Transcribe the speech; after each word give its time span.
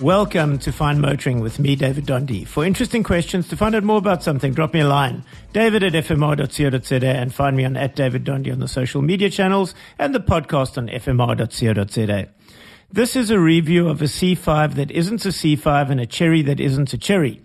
Welcome 0.00 0.58
to 0.60 0.72
Fine 0.72 1.02
Motoring 1.02 1.40
with 1.40 1.58
me, 1.58 1.76
David 1.76 2.06
Donde. 2.06 2.48
For 2.48 2.64
interesting 2.64 3.02
questions, 3.02 3.48
to 3.48 3.56
find 3.58 3.74
out 3.74 3.84
more 3.84 3.98
about 3.98 4.22
something, 4.22 4.54
drop 4.54 4.72
me 4.72 4.80
a 4.80 4.88
line. 4.88 5.24
David 5.52 5.82
at 5.82 5.92
fmr.co.za 5.92 7.06
and 7.06 7.34
find 7.34 7.54
me 7.54 7.66
on 7.66 7.76
at 7.76 7.96
David 7.96 8.24
Donde 8.24 8.48
on 8.48 8.60
the 8.60 8.66
social 8.66 9.02
media 9.02 9.28
channels 9.28 9.74
and 9.98 10.14
the 10.14 10.20
podcast 10.20 10.78
on 10.78 10.88
fmr.co.za. 10.88 12.28
This 12.90 13.14
is 13.14 13.30
a 13.30 13.38
review 13.38 13.90
of 13.90 14.00
a 14.00 14.06
C5 14.06 14.72
that 14.76 14.90
isn't 14.90 15.26
a 15.26 15.28
C5 15.28 15.90
and 15.90 16.00
a 16.00 16.06
cherry 16.06 16.40
that 16.40 16.60
isn't 16.60 16.94
a 16.94 16.98
cherry. 16.98 17.42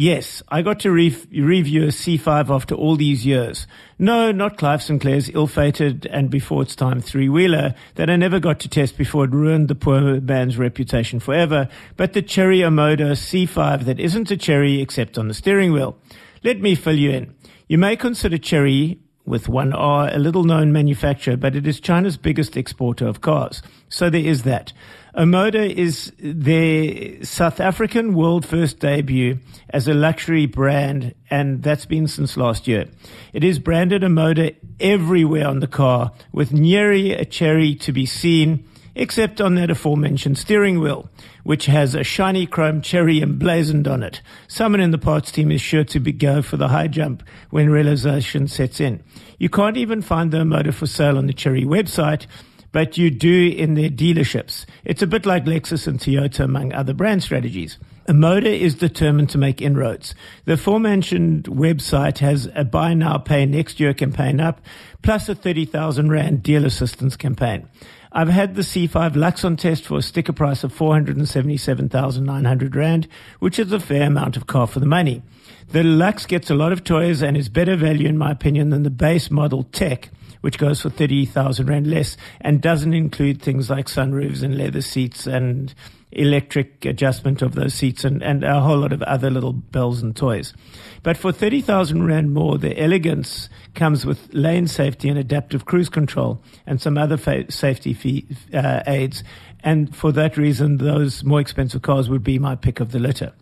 Yes, 0.00 0.44
I 0.48 0.62
got 0.62 0.78
to 0.80 0.92
re- 0.92 1.26
review 1.32 1.82
a 1.82 1.88
C5 1.88 2.54
after 2.54 2.76
all 2.76 2.94
these 2.94 3.26
years. 3.26 3.66
No, 3.98 4.30
not 4.30 4.56
Clive 4.56 4.80
Sinclair's 4.80 5.28
ill-fated 5.28 6.06
and 6.06 6.30
before 6.30 6.62
its 6.62 6.76
time 6.76 7.00
three-wheeler 7.00 7.74
that 7.96 8.08
I 8.08 8.14
never 8.14 8.38
got 8.38 8.60
to 8.60 8.68
test 8.68 8.96
before 8.96 9.24
it 9.24 9.32
ruined 9.32 9.66
the 9.66 9.74
poor 9.74 10.20
man's 10.20 10.56
reputation 10.56 11.18
forever, 11.18 11.68
but 11.96 12.12
the 12.12 12.22
Chery 12.22 12.60
Omoda 12.60 13.16
C5 13.16 13.86
that 13.86 13.98
isn't 13.98 14.30
a 14.30 14.36
cherry 14.36 14.80
except 14.80 15.18
on 15.18 15.26
the 15.26 15.34
steering 15.34 15.72
wheel. 15.72 15.98
Let 16.44 16.60
me 16.60 16.76
fill 16.76 16.96
you 16.96 17.10
in. 17.10 17.34
You 17.66 17.78
may 17.78 17.96
consider 17.96 18.38
Chery 18.38 19.00
with 19.28 19.48
one 19.48 19.72
R, 19.72 20.08
a 20.12 20.18
little 20.18 20.44
known 20.44 20.72
manufacturer, 20.72 21.36
but 21.36 21.54
it 21.54 21.66
is 21.66 21.80
China's 21.80 22.16
biggest 22.16 22.56
exporter 22.56 23.06
of 23.06 23.20
cars. 23.20 23.62
So 23.88 24.10
there 24.10 24.20
is 24.20 24.42
that. 24.42 24.72
Omoda 25.14 25.68
is 25.68 26.12
their 26.18 27.24
South 27.24 27.60
African 27.60 28.14
world 28.14 28.46
first 28.46 28.78
debut 28.78 29.38
as 29.70 29.88
a 29.88 29.94
luxury 29.94 30.46
brand, 30.46 31.14
and 31.30 31.62
that's 31.62 31.86
been 31.86 32.06
since 32.06 32.36
last 32.36 32.68
year. 32.68 32.86
It 33.32 33.44
is 33.44 33.58
branded 33.58 34.02
Omoda 34.02 34.54
everywhere 34.78 35.46
on 35.46 35.60
the 35.60 35.66
car, 35.66 36.12
with 36.32 36.52
nearly 36.52 37.12
a 37.12 37.24
cherry 37.24 37.74
to 37.76 37.92
be 37.92 38.06
seen, 38.06 38.68
except 38.98 39.40
on 39.40 39.54
that 39.54 39.70
aforementioned 39.70 40.36
steering 40.36 40.80
wheel, 40.80 41.08
which 41.44 41.66
has 41.66 41.94
a 41.94 42.02
shiny 42.02 42.46
chrome 42.46 42.82
cherry 42.82 43.22
emblazoned 43.22 43.86
on 43.86 44.02
it. 44.02 44.20
Someone 44.48 44.80
in 44.80 44.90
the 44.90 44.98
parts 44.98 45.30
team 45.30 45.50
is 45.50 45.60
sure 45.60 45.84
to 45.84 46.00
go 46.00 46.42
for 46.42 46.56
the 46.56 46.68
high 46.68 46.88
jump 46.88 47.22
when 47.50 47.70
realization 47.70 48.48
sets 48.48 48.80
in. 48.80 49.02
You 49.38 49.48
can't 49.48 49.76
even 49.76 50.02
find 50.02 50.32
the 50.32 50.44
motor 50.44 50.72
for 50.72 50.86
sale 50.86 51.16
on 51.16 51.26
the 51.26 51.32
Chery 51.32 51.64
website, 51.64 52.26
but 52.72 52.98
you 52.98 53.10
do 53.10 53.48
in 53.48 53.74
their 53.74 53.88
dealerships. 53.88 54.66
It's 54.84 55.02
a 55.02 55.06
bit 55.06 55.24
like 55.24 55.44
Lexus 55.44 55.86
and 55.86 55.98
Toyota, 55.98 56.44
among 56.44 56.72
other 56.72 56.92
brand 56.92 57.22
strategies. 57.22 57.78
Omoda 58.08 58.46
is 58.46 58.74
determined 58.74 59.30
to 59.30 59.38
make 59.38 59.60
inroads. 59.60 60.14
The 60.44 60.54
aforementioned 60.54 61.44
website 61.44 62.18
has 62.18 62.48
a 62.54 62.64
buy 62.64 62.94
now, 62.94 63.18
pay 63.18 63.46
next 63.46 63.80
year 63.80 63.94
campaign 63.94 64.40
up, 64.40 64.60
plus 65.02 65.28
a 65.28 65.34
30,000 65.34 66.10
Rand 66.10 66.42
deal 66.42 66.64
assistance 66.64 67.16
campaign. 67.16 67.68
I've 68.10 68.28
had 68.28 68.54
the 68.54 68.62
C5 68.62 69.16
Lux 69.16 69.44
on 69.44 69.56
test 69.56 69.84
for 69.84 69.98
a 69.98 70.02
sticker 70.02 70.32
price 70.32 70.64
of 70.64 70.72
477,900 70.72 72.74
Rand, 72.74 73.06
which 73.38 73.58
is 73.58 73.70
a 73.70 73.78
fair 73.78 74.06
amount 74.06 74.36
of 74.36 74.46
car 74.46 74.66
for 74.66 74.80
the 74.80 74.86
money. 74.86 75.22
The 75.70 75.84
Lux 75.84 76.24
gets 76.24 76.48
a 76.48 76.54
lot 76.54 76.72
of 76.72 76.84
toys 76.84 77.22
and 77.22 77.36
is 77.36 77.50
better 77.50 77.76
value, 77.76 78.08
in 78.08 78.16
my 78.16 78.30
opinion, 78.30 78.70
than 78.70 78.82
the 78.82 78.90
base 78.90 79.30
model 79.30 79.64
Tech, 79.64 80.08
which 80.40 80.58
goes 80.58 80.82
for 80.82 80.90
30,000 80.90 81.66
Rand 81.66 81.86
less 81.86 82.16
and 82.40 82.60
doesn't 82.60 82.94
include 82.94 83.42
things 83.42 83.70
like 83.70 83.86
sunroofs 83.86 84.42
and 84.42 84.56
leather 84.56 84.80
seats 84.80 85.26
and 85.26 85.74
electric 86.12 86.84
adjustment 86.84 87.42
of 87.42 87.54
those 87.54 87.74
seats 87.74 88.04
and, 88.04 88.22
and 88.22 88.42
a 88.42 88.60
whole 88.60 88.78
lot 88.78 88.92
of 88.92 89.02
other 89.02 89.30
little 89.30 89.52
bells 89.52 90.02
and 90.02 90.16
toys. 90.16 90.54
But 91.02 91.16
for 91.16 91.32
30,000 91.32 92.06
Rand 92.06 92.32
more, 92.32 92.58
the 92.58 92.80
elegance 92.80 93.48
comes 93.74 94.06
with 94.06 94.32
lane 94.32 94.66
safety 94.66 95.08
and 95.08 95.18
adaptive 95.18 95.64
cruise 95.64 95.88
control 95.88 96.42
and 96.66 96.80
some 96.80 96.96
other 96.96 97.16
fa- 97.16 97.50
safety 97.50 97.92
fee, 97.92 98.26
uh, 98.54 98.82
aids. 98.86 99.22
And 99.60 99.94
for 99.94 100.12
that 100.12 100.36
reason, 100.36 100.78
those 100.78 101.24
more 101.24 101.40
expensive 101.40 101.82
cars 101.82 102.08
would 102.08 102.24
be 102.24 102.38
my 102.38 102.54
pick 102.54 102.80
of 102.80 102.92
the 102.92 102.98
litter. 102.98 103.32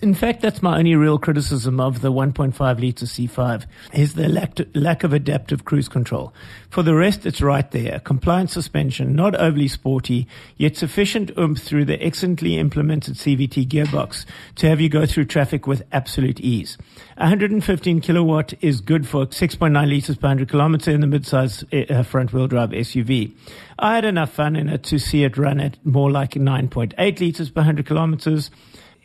In 0.00 0.14
fact, 0.14 0.42
that's 0.42 0.62
my 0.62 0.78
only 0.78 0.94
real 0.94 1.18
criticism 1.18 1.80
of 1.80 2.02
the 2.02 2.12
1.5 2.12 2.56
litre 2.58 3.04
C5 3.04 3.66
is 3.92 4.14
the 4.14 4.28
lack, 4.28 4.60
lack 4.72 5.02
of 5.02 5.12
adaptive 5.12 5.64
cruise 5.64 5.88
control. 5.88 6.32
For 6.70 6.84
the 6.84 6.94
rest, 6.94 7.26
it's 7.26 7.40
right 7.40 7.68
there. 7.72 7.98
Compliant 8.00 8.50
suspension, 8.50 9.16
not 9.16 9.34
overly 9.34 9.66
sporty, 9.66 10.28
yet 10.56 10.76
sufficient 10.76 11.32
oomph 11.36 11.60
through 11.60 11.86
the 11.86 12.00
excellently 12.00 12.58
implemented 12.58 13.14
CVT 13.14 13.66
gearbox 13.66 14.24
to 14.56 14.68
have 14.68 14.80
you 14.80 14.88
go 14.88 15.04
through 15.04 15.24
traffic 15.24 15.66
with 15.66 15.82
absolute 15.90 16.38
ease. 16.38 16.78
115 17.16 18.00
kilowatt 18.00 18.54
is 18.62 18.80
good 18.80 19.08
for 19.08 19.26
6.9 19.26 19.88
litres 19.88 20.16
per 20.16 20.28
100 20.28 20.48
kilometer 20.48 20.92
in 20.92 21.00
the 21.00 21.08
midsize 21.08 21.90
uh, 21.90 22.04
front 22.04 22.32
wheel 22.32 22.46
drive 22.46 22.70
SUV. 22.70 23.32
I 23.80 23.96
had 23.96 24.04
enough 24.04 24.32
fun 24.32 24.54
in 24.54 24.68
it 24.68 24.84
to 24.84 25.00
see 25.00 25.24
it 25.24 25.36
run 25.36 25.58
at 25.58 25.84
more 25.84 26.10
like 26.10 26.32
9.8 26.32 27.20
litres 27.20 27.50
per 27.50 27.62
100 27.62 27.84
kilometers 27.84 28.52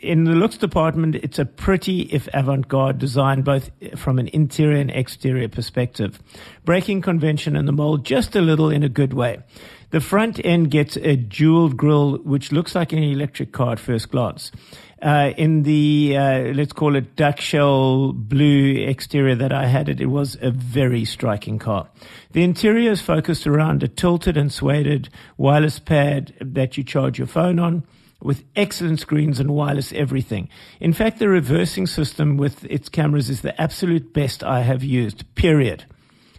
in 0.03 0.25
the 0.25 0.34
looks 0.34 0.58
department, 0.58 1.16
it's 1.16 1.40
a 1.40 1.46
pretty, 1.46 2.02
if 2.02 2.28
avant-garde 2.34 3.00
design, 3.00 3.41
both 3.41 3.72
from 3.96 4.19
an 4.19 4.28
interior 4.28 4.78
and 4.78 4.91
exterior 4.91 5.47
perspective. 5.47 6.22
Breaking 6.66 7.02
convention 7.02 7.56
and 7.56 7.68
the 7.68 7.72
mold 7.72 8.06
just 8.06 8.36
a 8.36 8.42
little 8.42 8.69
in 8.69 8.84
a 8.84 8.90
good 8.90 9.13
way. 9.13 9.40
The 9.92 10.02
front 10.02 10.44
end 10.44 10.72
gets 10.72 10.97
a 10.97 11.16
jeweled 11.16 11.78
grille, 11.78 12.18
which 12.18 12.52
looks 12.52 12.75
like 12.75 12.92
an 12.92 13.02
electric 13.02 13.53
car 13.53 13.74
at 13.74 13.80
first 13.80 14.12
glance. 14.12 14.52
Uh, 15.02 15.31
in 15.38 15.63
the, 15.63 16.18
uh, 16.18 16.40
let's 16.53 16.74
call 16.74 16.96
it 16.96 17.16
duck 17.16 17.40
shell 17.40 18.12
blue 18.12 18.86
exterior 18.86 19.36
that 19.36 19.53
I 19.53 19.68
had 19.68 19.88
it, 19.88 20.02
it 20.02 20.08
was 20.08 20.38
a 20.42 20.52
very 20.52 21.06
striking 21.06 21.59
car. 21.59 21.88
The 22.31 22.44
interior 22.44 22.92
is 22.92 23.02
focused 23.02 23.47
around 23.47 23.84
a 23.84 23.88
tilted 23.88 24.36
and 24.36 24.52
suede 24.52 25.09
wireless 25.38 25.80
pad 25.80 26.34
that 26.42 26.78
you 26.78 26.84
charge 26.84 27.18
your 27.18 27.28
phone 27.28 27.59
on 27.59 27.84
with 28.24 28.44
excellent 28.56 29.00
screens 29.00 29.40
and 29.40 29.52
wireless 29.52 29.94
everything. 29.94 30.50
In 30.80 30.94
fact, 30.94 31.20
the 31.20 31.30
reversing 31.30 31.88
system 31.88 32.38
with 32.38 32.66
its 32.66 32.90
cameras 32.90 33.30
is 33.30 33.42
the 33.42 33.60
absolute 33.62 34.14
best 34.14 34.44
I 34.44 34.62
have 34.62 34.84
used, 34.84 35.24
period. 35.36 35.86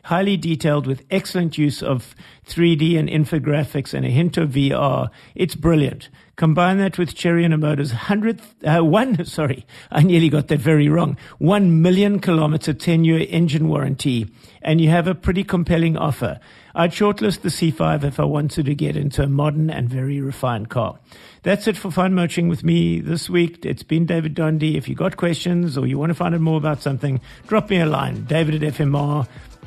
Highly 0.04 0.36
detailed 0.36 0.86
with 0.86 1.04
excellent 1.10 1.56
use 1.56 1.82
of 1.82 2.14
3D 2.46 2.98
and 2.98 3.08
infographics 3.08 3.94
and 3.94 4.04
a 4.04 4.10
hint 4.10 4.36
of 4.36 4.50
VR. 4.50 5.08
It's 5.34 5.54
brilliant. 5.54 6.10
Combine 6.36 6.78
that 6.78 6.98
with 6.98 7.14
Chery 7.14 7.44
and 7.44 7.54
hundredth, 7.92 8.54
uh, 8.64 8.80
one, 8.84 9.24
sorry, 9.24 9.66
I 9.90 10.02
nearly 10.02 10.28
got 10.28 10.48
that 10.48 10.58
very 10.58 10.88
wrong. 10.88 11.16
One 11.38 11.80
million 11.80 12.20
kilometer 12.20 12.74
10 12.74 13.04
year 13.04 13.24
engine 13.28 13.68
warranty 13.68 14.30
and 14.60 14.80
you 14.80 14.90
have 14.90 15.06
a 15.06 15.14
pretty 15.14 15.44
compelling 15.44 15.96
offer. 15.96 16.40
I'd 16.74 16.90
shortlist 16.90 17.42
the 17.42 17.50
C5 17.50 18.02
if 18.02 18.18
I 18.18 18.24
wanted 18.24 18.66
to 18.66 18.74
get 18.74 18.96
into 18.96 19.22
a 19.22 19.28
modern 19.28 19.70
and 19.70 19.88
very 19.88 20.20
refined 20.20 20.70
car. 20.70 20.98
That's 21.44 21.68
it 21.68 21.76
for 21.76 21.90
Fine 21.90 22.14
Motoring 22.14 22.48
with 22.48 22.64
me 22.64 23.00
this 23.00 23.30
week. 23.30 23.64
It's 23.64 23.82
been 23.82 24.06
David 24.06 24.34
Donde. 24.34 24.62
If 24.62 24.88
you 24.88 24.94
got 24.94 25.16
questions 25.16 25.78
or 25.78 25.86
you 25.86 25.98
want 25.98 26.10
to 26.10 26.14
find 26.14 26.34
out 26.34 26.40
more 26.40 26.56
about 26.56 26.82
something, 26.82 27.20
drop 27.46 27.70
me 27.70 27.78
a 27.78 27.86
line. 27.86 28.24
David 28.24 28.64
at 28.64 28.74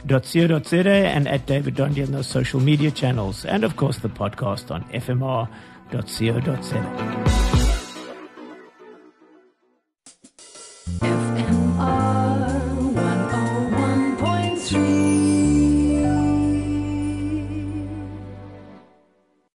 fmr.co.za 0.06 0.90
and 0.90 1.28
at 1.28 1.46
David 1.46 1.76
Donde 1.76 2.00
on 2.00 2.12
those 2.12 2.28
social 2.28 2.60
media 2.60 2.92
channels. 2.92 3.46
And 3.46 3.64
of 3.64 3.76
course, 3.76 3.98
the 4.00 4.10
podcast 4.10 4.72
on 4.72 4.84
fmr.co.za. 4.86 5.48